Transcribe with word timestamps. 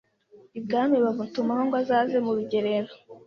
ibwami 0.59 0.97
bamutumaho 1.05 1.61
ngo 1.67 1.75
azaze 1.81 2.17
mu 2.25 2.31
rugerero. 2.37 2.91